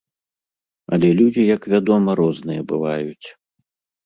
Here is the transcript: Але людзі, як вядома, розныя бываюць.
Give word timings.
Але 0.97 1.09
людзі, 1.19 1.43
як 1.55 1.67
вядома, 1.75 2.17
розныя 2.21 2.61
бываюць. 2.73 3.27